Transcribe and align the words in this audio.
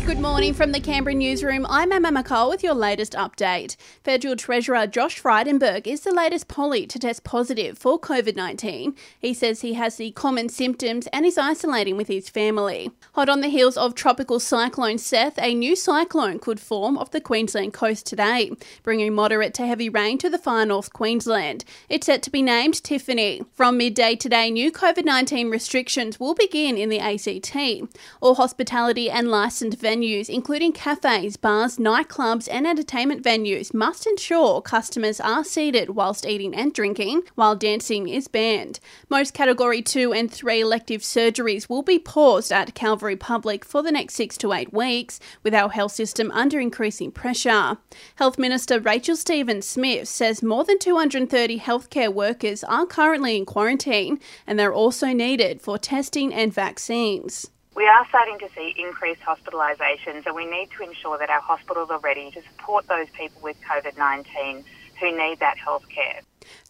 Good 0.00 0.18
morning 0.20 0.54
from 0.54 0.72
the 0.72 0.80
Canberra 0.80 1.14
newsroom. 1.14 1.66
I'm 1.68 1.92
Emma 1.92 2.10
McCall 2.10 2.48
with 2.48 2.64
your 2.64 2.74
latest 2.74 3.12
update. 3.12 3.76
Federal 4.02 4.36
Treasurer 4.36 4.86
Josh 4.86 5.20
Frydenberg 5.22 5.86
is 5.86 6.00
the 6.00 6.14
latest 6.14 6.48
poly 6.48 6.86
to 6.86 6.98
test 6.98 7.24
positive 7.24 7.76
for 7.78 8.00
COVID 8.00 8.34
19. 8.34 8.96
He 9.18 9.34
says 9.34 9.60
he 9.60 9.74
has 9.74 9.96
the 9.96 10.10
common 10.12 10.48
symptoms 10.48 11.08
and 11.12 11.26
is 11.26 11.36
isolating 11.36 11.98
with 11.98 12.08
his 12.08 12.30
family. 12.30 12.90
Hot 13.12 13.28
on 13.28 13.42
the 13.42 13.48
heels 13.48 13.76
of 13.76 13.94
tropical 13.94 14.40
cyclone 14.40 14.96
Seth, 14.96 15.38
a 15.38 15.54
new 15.54 15.76
cyclone 15.76 16.38
could 16.38 16.58
form 16.58 16.96
off 16.96 17.10
the 17.10 17.20
Queensland 17.20 17.74
coast 17.74 18.06
today, 18.06 18.50
bringing 18.82 19.12
moderate 19.12 19.54
to 19.54 19.66
heavy 19.66 19.90
rain 19.90 20.16
to 20.18 20.30
the 20.30 20.38
far 20.38 20.64
north 20.64 20.92
Queensland. 20.92 21.64
It's 21.90 22.06
set 22.06 22.22
to 22.22 22.30
be 22.30 22.40
named 22.40 22.82
Tiffany. 22.82 23.42
From 23.52 23.76
midday 23.76 24.16
today, 24.16 24.50
new 24.50 24.72
COVID 24.72 25.04
19 25.04 25.50
restrictions 25.50 26.18
will 26.18 26.34
begin 26.34 26.78
in 26.78 26.88
the 26.88 26.98
ACT. 26.98 27.54
All 28.22 28.36
hospitality 28.36 29.10
and 29.10 29.28
licensed 29.28 29.81
venues, 29.82 30.30
including 30.30 30.72
cafes, 30.72 31.36
bars, 31.36 31.76
nightclubs, 31.76 32.48
and 32.50 32.66
entertainment 32.66 33.22
venues, 33.22 33.74
must 33.74 34.06
ensure 34.06 34.62
customers 34.62 35.20
are 35.20 35.44
seated 35.44 35.90
whilst 35.90 36.24
eating 36.24 36.54
and 36.54 36.72
drinking, 36.72 37.22
while 37.34 37.56
dancing 37.56 38.08
is 38.08 38.28
banned. 38.28 38.80
Most 39.10 39.34
Category 39.34 39.82
2 39.82 40.12
and 40.12 40.30
3 40.30 40.60
elective 40.60 41.02
surgeries 41.02 41.68
will 41.68 41.82
be 41.82 41.98
paused 41.98 42.52
at 42.52 42.74
Calvary 42.74 43.16
Public 43.16 43.64
for 43.64 43.82
the 43.82 43.92
next 43.92 44.14
six 44.14 44.38
to 44.38 44.52
eight 44.52 44.72
weeks, 44.72 45.18
with 45.42 45.54
our 45.54 45.68
health 45.68 45.92
system 45.92 46.30
under 46.30 46.60
increasing 46.60 47.10
pressure. 47.10 47.76
Health 48.14 48.38
Minister 48.38 48.80
Rachel 48.80 49.16
Stephen 49.16 49.60
Smith 49.60 50.08
says 50.08 50.42
more 50.42 50.64
than 50.64 50.78
230 50.78 51.58
healthcare 51.58 52.12
workers 52.12 52.62
are 52.64 52.86
currently 52.86 53.36
in 53.36 53.44
quarantine, 53.44 54.20
and 54.46 54.58
they're 54.58 54.72
also 54.72 55.08
needed 55.08 55.60
for 55.60 55.76
testing 55.76 56.32
and 56.32 56.54
vaccines. 56.54 57.50
We 57.74 57.86
are 57.86 58.06
starting 58.08 58.38
to 58.40 58.48
see 58.54 58.74
increased 58.76 59.22
hospitalisations, 59.22 60.26
and 60.26 60.34
we 60.34 60.44
need 60.44 60.68
to 60.76 60.82
ensure 60.82 61.16
that 61.18 61.30
our 61.30 61.40
hospitals 61.40 61.88
are 61.88 62.00
ready 62.00 62.30
to 62.32 62.42
support 62.42 62.86
those 62.86 63.08
people 63.14 63.40
with 63.42 63.56
COVID 63.62 63.96
19 63.96 64.64
who 65.00 65.16
need 65.16 65.40
that 65.40 65.56
health 65.56 65.88
care. 65.88 66.20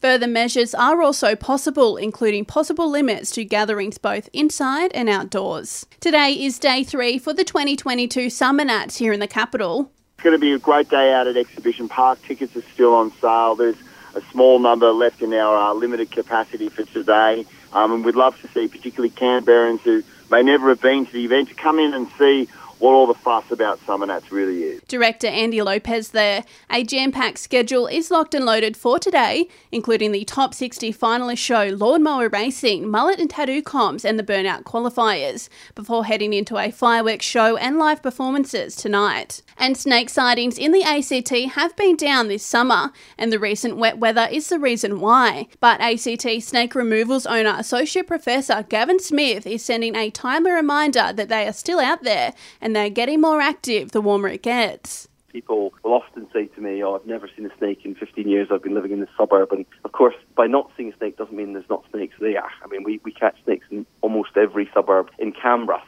Further 0.00 0.28
measures 0.28 0.74
are 0.74 1.02
also 1.02 1.34
possible, 1.34 1.96
including 1.96 2.44
possible 2.44 2.88
limits 2.88 3.32
to 3.32 3.44
gatherings 3.44 3.98
both 3.98 4.28
inside 4.32 4.92
and 4.94 5.08
outdoors. 5.08 5.86
Today 5.98 6.32
is 6.32 6.58
day 6.58 6.84
three 6.84 7.18
for 7.18 7.32
the 7.32 7.44
2022 7.44 8.30
Summer 8.30 8.64
Nats 8.64 8.98
here 8.98 9.12
in 9.12 9.18
the 9.18 9.26
capital. 9.26 9.90
It's 10.14 10.24
going 10.24 10.36
to 10.36 10.40
be 10.40 10.52
a 10.52 10.58
great 10.58 10.88
day 10.88 11.12
out 11.12 11.26
at 11.26 11.36
Exhibition 11.36 11.88
Park. 11.88 12.22
Tickets 12.22 12.54
are 12.56 12.62
still 12.74 12.94
on 12.94 13.12
sale. 13.20 13.56
There's 13.56 13.76
a 14.14 14.20
small 14.30 14.60
number 14.60 14.92
left 14.92 15.20
in 15.20 15.32
our 15.34 15.56
uh, 15.56 15.74
limited 15.74 16.12
capacity 16.12 16.68
for 16.68 16.84
today. 16.84 17.44
Um, 17.72 17.92
and 17.92 18.04
we'd 18.04 18.14
love 18.14 18.40
to 18.42 18.48
see 18.48 18.68
particularly 18.68 19.10
Canberrans 19.10 19.80
who 19.80 20.04
may 20.32 20.42
never 20.42 20.70
have 20.70 20.80
been 20.80 21.04
to 21.04 21.12
the 21.12 21.26
event. 21.26 21.50
To 21.50 21.54
come 21.54 21.78
in 21.78 21.92
and 21.92 22.08
see 22.18 22.48
what 22.82 22.94
all 22.94 23.06
the 23.06 23.14
fuss 23.14 23.48
about 23.52 23.78
Summer 23.86 24.06
Nats 24.06 24.32
really 24.32 24.64
is. 24.64 24.82
Director 24.88 25.28
Andy 25.28 25.62
Lopez 25.62 26.08
there. 26.08 26.44
A 26.68 26.82
jam 26.82 27.12
packed 27.12 27.38
schedule 27.38 27.86
is 27.86 28.10
locked 28.10 28.34
and 28.34 28.44
loaded 28.44 28.76
for 28.76 28.98
today, 28.98 29.46
including 29.70 30.10
the 30.10 30.24
top 30.24 30.52
60 30.52 30.92
finalist 30.92 31.38
show 31.38 31.68
Lawnmower 31.68 32.28
Racing, 32.28 32.90
Mullet 32.90 33.20
and 33.20 33.30
Tattoo 33.30 33.62
Comps, 33.62 34.04
and 34.04 34.18
the 34.18 34.24
Burnout 34.24 34.64
Qualifiers, 34.64 35.48
before 35.76 36.06
heading 36.06 36.32
into 36.32 36.56
a 36.56 36.72
fireworks 36.72 37.24
show 37.24 37.56
and 37.56 37.78
live 37.78 38.02
performances 38.02 38.74
tonight. 38.74 39.42
And 39.56 39.76
snake 39.76 40.10
sightings 40.10 40.58
in 40.58 40.72
the 40.72 40.82
ACT 40.82 41.52
have 41.54 41.76
been 41.76 41.94
down 41.94 42.26
this 42.26 42.44
summer, 42.44 42.90
and 43.16 43.32
the 43.32 43.38
recent 43.38 43.76
wet 43.76 43.98
weather 43.98 44.26
is 44.28 44.48
the 44.48 44.58
reason 44.58 44.98
why. 44.98 45.46
But 45.60 45.80
ACT 45.80 46.42
Snake 46.42 46.74
Removals 46.74 47.26
owner 47.26 47.54
Associate 47.56 48.04
Professor 48.04 48.66
Gavin 48.68 48.98
Smith 48.98 49.46
is 49.46 49.64
sending 49.64 49.94
a 49.94 50.10
timely 50.10 50.50
reminder 50.50 51.12
that 51.12 51.28
they 51.28 51.46
are 51.46 51.52
still 51.52 51.78
out 51.78 52.02
there 52.02 52.34
and 52.60 52.71
and 52.72 52.76
they're 52.76 52.88
getting 52.88 53.20
more 53.20 53.38
active 53.38 53.92
the 53.92 54.00
warmer 54.00 54.28
it 54.28 54.42
gets. 54.42 55.06
People 55.28 55.74
will 55.84 55.92
often 55.92 56.26
say 56.32 56.46
to 56.46 56.60
me, 56.62 56.82
Oh, 56.82 56.94
I've 56.94 57.06
never 57.06 57.28
seen 57.36 57.44
a 57.44 57.54
snake 57.58 57.80
in 57.84 57.94
15 57.94 58.26
years. 58.26 58.48
I've 58.50 58.62
been 58.62 58.74
living 58.74 58.92
in 58.92 59.00
the 59.00 59.08
suburb. 59.14 59.52
And 59.52 59.66
of 59.84 59.92
course, 59.92 60.14
by 60.36 60.46
not 60.46 60.70
seeing 60.74 60.90
a 60.90 60.96
snake 60.96 61.18
doesn't 61.18 61.36
mean 61.36 61.52
there's 61.52 61.68
not 61.68 61.84
snakes 61.90 62.14
there. 62.18 62.42
I 62.42 62.66
mean, 62.70 62.82
we, 62.82 62.98
we 63.04 63.12
catch 63.12 63.36
snakes 63.44 63.66
in 63.70 63.84
almost 64.00 64.38
every 64.38 64.70
suburb 64.72 65.10
in 65.18 65.32
Canberra. 65.32 65.82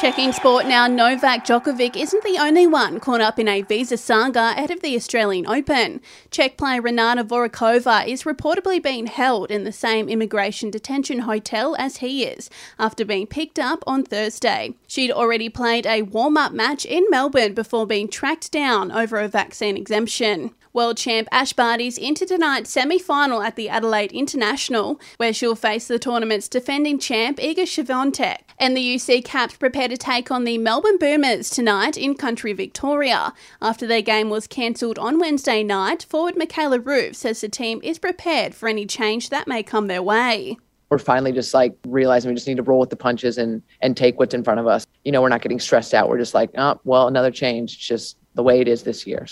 Checking 0.00 0.32
sport 0.32 0.64
now, 0.64 0.86
Novak 0.86 1.44
Djokovic 1.44 1.94
isn't 1.94 2.24
the 2.24 2.38
only 2.38 2.66
one 2.66 3.00
caught 3.00 3.20
up 3.20 3.38
in 3.38 3.46
a 3.46 3.60
visa 3.60 3.98
saga 3.98 4.52
ahead 4.52 4.70
of 4.70 4.80
the 4.80 4.96
Australian 4.96 5.46
Open. 5.46 6.00
Czech 6.30 6.56
player 6.56 6.80
Renata 6.80 7.22
Voráčová 7.22 8.08
is 8.08 8.22
reportedly 8.22 8.82
being 8.82 9.08
held 9.08 9.50
in 9.50 9.64
the 9.64 9.72
same 9.72 10.08
immigration 10.08 10.70
detention 10.70 11.18
hotel 11.18 11.76
as 11.78 11.98
he 11.98 12.24
is 12.24 12.48
after 12.78 13.04
being 13.04 13.26
picked 13.26 13.58
up 13.58 13.84
on 13.86 14.02
Thursday. 14.02 14.72
She'd 14.86 15.12
already 15.12 15.50
played 15.50 15.84
a 15.84 16.00
warm 16.00 16.38
up 16.38 16.52
match 16.52 16.86
in 16.86 17.04
Melbourne 17.10 17.52
before 17.52 17.86
being 17.86 18.08
tracked 18.08 18.50
down 18.50 18.90
over 18.90 19.18
a 19.18 19.28
vaccine 19.28 19.76
exemption. 19.76 20.54
World 20.72 20.96
champ 20.96 21.26
Ash 21.32 21.52
Barty's 21.52 21.98
into 21.98 22.24
tonight's 22.24 22.70
semi 22.70 22.98
final 22.98 23.42
at 23.42 23.56
the 23.56 23.68
Adelaide 23.68 24.12
International, 24.12 25.00
where 25.16 25.32
she'll 25.32 25.56
face 25.56 25.88
the 25.88 25.98
tournament's 25.98 26.48
defending 26.48 26.98
champ 26.98 27.38
Iga 27.38 27.64
Swiatek. 27.64 28.38
And 28.58 28.76
the 28.76 28.94
UC 28.94 29.24
Caps 29.24 29.56
prepare 29.56 29.88
to 29.88 29.96
take 29.96 30.30
on 30.30 30.44
the 30.44 30.58
Melbourne 30.58 30.98
Boomers 30.98 31.50
tonight 31.50 31.96
in 31.96 32.14
country 32.14 32.52
Victoria. 32.52 33.32
After 33.60 33.86
their 33.86 34.02
game 34.02 34.30
was 34.30 34.46
cancelled 34.46 34.98
on 34.98 35.18
Wednesday 35.18 35.62
night, 35.62 36.06
forward 36.08 36.36
Michaela 36.36 36.78
Roof 36.78 37.16
says 37.16 37.40
the 37.40 37.48
team 37.48 37.80
is 37.82 37.98
prepared 37.98 38.54
for 38.54 38.68
any 38.68 38.86
change 38.86 39.30
that 39.30 39.48
may 39.48 39.62
come 39.62 39.88
their 39.88 40.02
way 40.02 40.56
we're 40.90 40.98
finally 40.98 41.32
just 41.32 41.54
like 41.54 41.74
realizing 41.86 42.28
we 42.28 42.34
just 42.34 42.48
need 42.48 42.56
to 42.56 42.62
roll 42.64 42.80
with 42.80 42.90
the 42.90 42.96
punches 42.96 43.38
and 43.38 43.62
and 43.80 43.96
take 43.96 44.18
what's 44.18 44.34
in 44.34 44.42
front 44.42 44.60
of 44.60 44.66
us. 44.66 44.86
You 45.04 45.12
know, 45.12 45.22
we're 45.22 45.28
not 45.28 45.40
getting 45.40 45.60
stressed 45.60 45.94
out. 45.94 46.08
We're 46.08 46.18
just 46.18 46.34
like, 46.34 46.50
oh, 46.58 46.80
well, 46.84 47.06
another 47.06 47.30
change. 47.30 47.74
It's 47.74 47.86
just 47.86 48.18
the 48.34 48.42
way 48.42 48.60
it 48.60 48.68
is 48.68 48.82
this 48.82 49.06
year. 49.06 49.26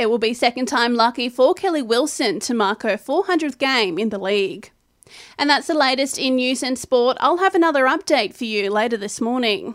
It 0.00 0.08
will 0.08 0.16
be 0.16 0.32
second 0.32 0.64
time 0.64 0.94
lucky 0.94 1.28
for 1.28 1.52
Kelly 1.52 1.82
Wilson 1.82 2.40
to 2.40 2.54
mark 2.54 2.84
her 2.84 2.96
400th 2.96 3.58
game 3.58 3.98
in 3.98 4.08
the 4.08 4.18
league. 4.18 4.70
And 5.36 5.50
that's 5.50 5.66
the 5.66 5.74
latest 5.74 6.18
in 6.18 6.36
news 6.36 6.62
and 6.62 6.78
sport. 6.78 7.18
I'll 7.20 7.36
have 7.36 7.54
another 7.54 7.84
update 7.84 8.34
for 8.34 8.46
you 8.46 8.70
later 8.70 8.96
this 8.96 9.20
morning. 9.20 9.74